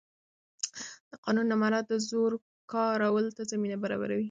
[1.09, 2.31] د قانون نه مراعت د زور
[2.71, 4.19] کارولو ته زمینه برابروي